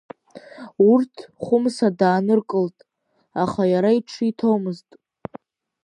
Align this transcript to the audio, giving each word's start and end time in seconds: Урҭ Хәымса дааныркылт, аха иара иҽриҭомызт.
Урҭ 0.91 1.13
Хәымса 1.43 1.89
дааныркылт, 1.99 2.77
аха 3.43 3.63
иара 3.73 3.89
иҽриҭомызт. 3.97 4.89